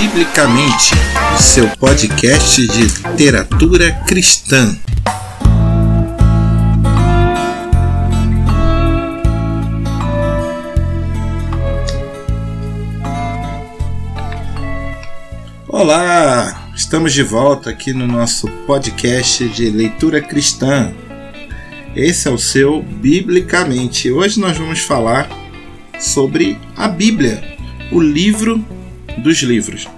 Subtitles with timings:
[0.00, 0.94] Biblicamente,
[1.38, 4.74] seu podcast de literatura cristã.
[15.68, 20.94] Olá, estamos de volta aqui no nosso podcast de leitura cristã.
[21.94, 24.10] Esse é o seu Biblicamente.
[24.10, 25.28] Hoje nós vamos falar
[25.98, 27.58] sobre a Bíblia,
[27.92, 28.64] o livro
[29.18, 29.88] dos livros.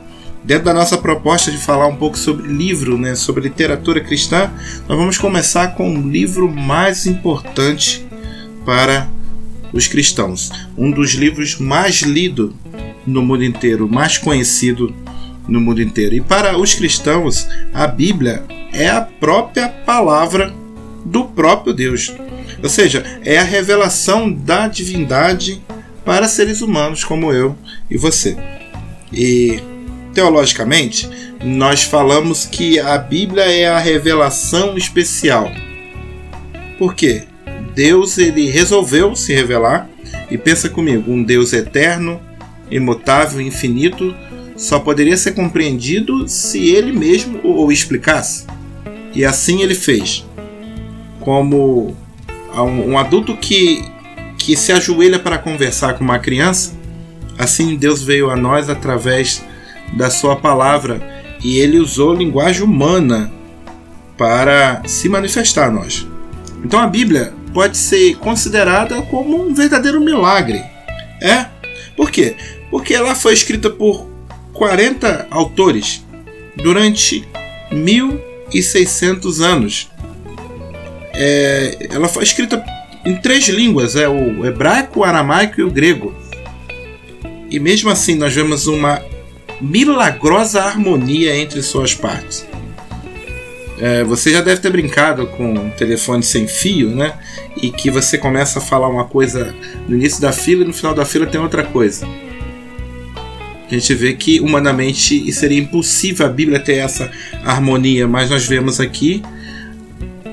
[0.45, 4.51] Dentro da nossa proposta de falar um pouco sobre livro, né, sobre literatura cristã,
[4.89, 8.05] nós vamos começar com o livro mais importante
[8.65, 9.09] para
[9.73, 12.53] os cristãos, um dos livros mais lidos
[13.07, 14.95] no mundo inteiro, mais conhecido
[15.49, 16.15] no mundo inteiro.
[16.17, 20.53] E para os cristãos, a Bíblia é a própria palavra
[21.05, 22.13] do próprio Deus.
[22.63, 25.63] Ou seja, é a revelação da divindade
[26.05, 27.57] para seres humanos como eu
[27.91, 28.37] e você.
[29.13, 29.61] E
[30.15, 31.09] teologicamente,
[31.43, 35.51] nós falamos que a Bíblia é a revelação especial.
[36.79, 37.25] Por quê?
[37.75, 39.89] Deus ele resolveu se revelar
[40.31, 42.21] e pensa comigo, um Deus eterno,
[42.71, 44.15] imutável, infinito,
[44.57, 48.47] só poderia ser compreendido se ele mesmo o explicasse.
[49.15, 50.27] E assim ele fez.
[51.21, 51.97] Como
[52.55, 53.85] um adulto que,
[54.39, 56.73] que se ajoelha para conversar com uma criança,
[57.43, 59.45] assim Deus veio a nós através
[59.93, 61.01] da sua palavra
[61.43, 63.33] e ele usou linguagem humana
[64.17, 66.07] para se manifestar a nós.
[66.65, 70.63] Então a Bíblia pode ser considerada como um verdadeiro milagre.
[71.21, 71.47] É?
[71.97, 72.37] Por quê?
[72.71, 74.09] Porque ela foi escrita por
[74.53, 76.05] 40 autores
[76.57, 77.29] durante
[77.71, 79.91] 1600 anos.
[81.15, 82.65] É, ela foi escrita
[83.05, 86.15] em três línguas: é o hebraico, o aramaico e o grego.
[87.53, 89.01] E mesmo assim, nós vemos uma
[89.61, 92.47] milagrosa harmonia entre suas partes.
[93.79, 97.15] É, você já deve ter brincado com um telefone sem fio, né?
[97.57, 99.55] E que você começa a falar uma coisa
[99.89, 102.07] no início da fila e no final da fila tem outra coisa
[103.77, 107.11] a gente vê que humanamente seria impossível a Bíblia ter essa
[107.43, 109.23] harmonia, mas nós vemos aqui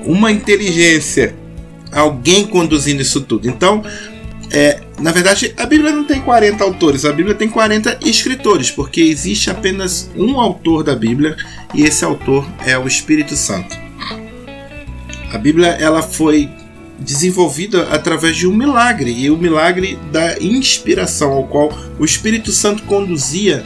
[0.04, 1.34] uma inteligência,
[1.90, 3.48] alguém conduzindo isso tudo.
[3.48, 3.82] Então,
[4.52, 9.00] é, na verdade, a Bíblia não tem 40 autores, a Bíblia tem 40 escritores, porque
[9.00, 11.36] existe apenas um autor da Bíblia
[11.72, 13.78] e esse autor é o Espírito Santo.
[15.32, 16.50] A Bíblia ela foi
[16.98, 22.82] desenvolvida através de um milagre, e o milagre da inspiração, ao qual o Espírito Santo
[22.82, 23.64] conduzia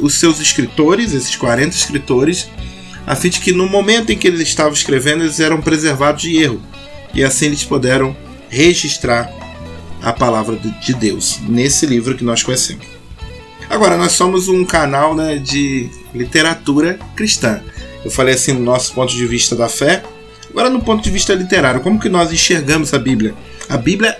[0.00, 2.48] os seus escritores, esses 40 escritores,
[3.06, 6.36] a fim de que no momento em que eles estavam escrevendo, eles eram preservados de
[6.36, 6.62] erro,
[7.12, 8.16] e assim eles puderam
[8.48, 9.30] registrar
[10.06, 12.86] a palavra de Deus nesse livro que nós conhecemos.
[13.68, 17.60] Agora, nós somos um canal né, de literatura cristã.
[18.04, 20.02] Eu falei assim, no nosso ponto de vista da fé,
[20.56, 23.34] Agora, no ponto de vista literário, como que nós enxergamos a Bíblia?
[23.68, 24.18] A Bíblia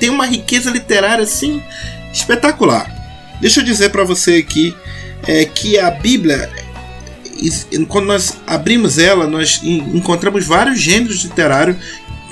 [0.00, 1.62] tem uma riqueza literária assim
[2.10, 2.90] espetacular.
[3.38, 4.74] Deixa eu dizer para você aqui
[5.26, 6.48] é, que a Bíblia,
[7.88, 11.76] quando nós abrimos ela, nós encontramos vários gêneros literários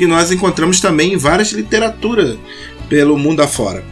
[0.00, 2.38] que nós encontramos também em várias literaturas
[2.88, 3.84] pelo mundo afora.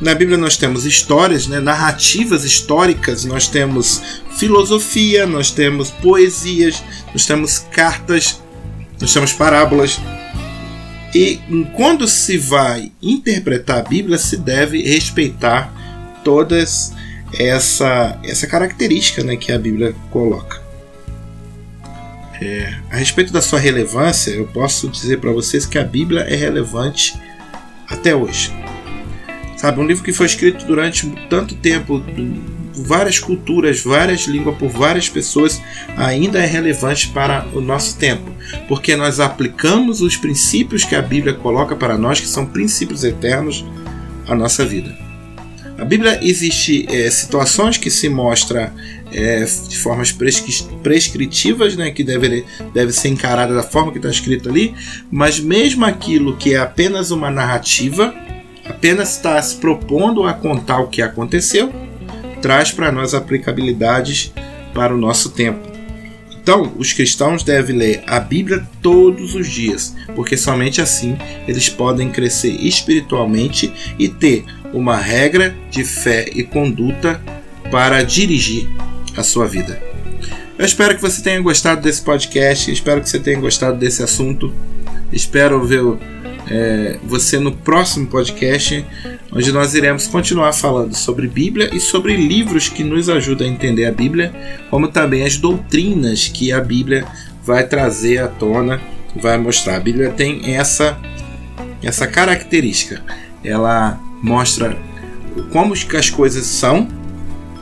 [0.00, 4.00] Na Bíblia nós temos histórias, né, narrativas históricas, nós temos
[4.38, 6.82] filosofia, nós temos poesias,
[7.12, 8.40] nós temos cartas,
[8.98, 10.00] nós temos parábolas.
[11.14, 11.38] E
[11.74, 15.70] quando se vai interpretar a Bíblia, se deve respeitar
[16.24, 16.94] todas
[17.38, 20.69] essa essa característica né, que a Bíblia coloca.
[22.40, 26.34] É, a respeito da sua relevância, eu posso dizer para vocês que a Bíblia é
[26.34, 27.20] relevante
[27.86, 28.52] até hoje.
[29.56, 32.02] Sabe, um livro que foi escrito durante tanto tempo,
[32.74, 35.60] várias culturas, várias línguas, por várias pessoas,
[35.98, 38.30] ainda é relevante para o nosso tempo,
[38.66, 43.66] porque nós aplicamos os princípios que a Bíblia coloca para nós, que são princípios eternos,
[44.26, 45.09] à nossa vida.
[45.80, 48.70] A Bíblia existe é, situações que se mostra
[49.10, 50.12] é, de formas
[50.82, 52.44] prescritivas, né, que deve,
[52.74, 54.74] deve ser encarada da forma que está escrito ali,
[55.10, 58.14] mas mesmo aquilo que é apenas uma narrativa,
[58.66, 61.72] apenas está se propondo a contar o que aconteceu,
[62.42, 64.34] traz para nós aplicabilidades
[64.74, 65.69] para o nosso tempo.
[66.42, 71.16] Então, os cristãos devem ler a Bíblia todos os dias, porque somente assim
[71.46, 77.20] eles podem crescer espiritualmente e ter uma regra de fé e conduta
[77.70, 78.68] para dirigir
[79.16, 79.80] a sua vida.
[80.58, 84.52] Eu espero que você tenha gostado desse podcast, espero que você tenha gostado desse assunto,
[85.12, 85.82] espero ver
[86.50, 88.84] é, você no próximo podcast,
[89.32, 93.86] onde nós iremos continuar falando sobre Bíblia e sobre livros que nos ajudam a entender
[93.86, 94.32] a Bíblia,
[94.68, 97.06] como também as doutrinas que a Bíblia
[97.44, 98.80] vai trazer à tona,
[99.14, 99.76] vai mostrar.
[99.76, 100.98] A Bíblia tem essa
[101.82, 103.02] essa característica.
[103.42, 104.76] Ela mostra
[105.50, 106.88] como as coisas são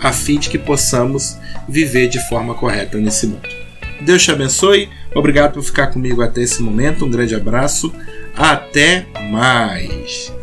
[0.01, 1.37] a fim de que possamos
[1.69, 3.58] viver de forma correta nesse mundo.
[4.01, 4.89] Deus te abençoe.
[5.15, 7.05] Obrigado por ficar comigo até esse momento.
[7.05, 7.93] Um grande abraço.
[8.37, 10.38] Até mais.